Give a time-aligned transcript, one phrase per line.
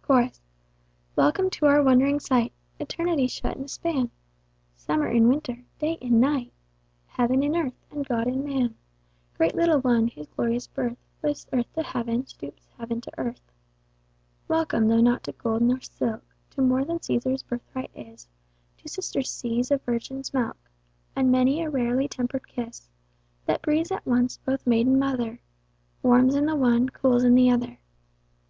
[0.00, 0.40] Chorus.
[1.14, 4.10] Welcome to our wond'ring sight Eternity shut in a span!
[4.74, 5.62] Summer in winter!
[5.78, 6.54] Day in night!
[7.06, 7.74] Heaven in Earth!
[7.90, 8.76] and God in Man!
[9.36, 13.42] Great little one, whose glorious birth, Lifts Earth to Heaven, stoops heaven to earth.
[14.48, 18.26] Welcome, though not to gold, nor silk, To more than Cæsar's birthright is,
[18.78, 20.56] Two sister seas of virgin's milk,
[21.14, 22.88] WIth many a rarely temper'd kiss,
[23.44, 25.40] That breathes at once both maid and mother,
[26.02, 27.80] Warms in the one, cools in the other.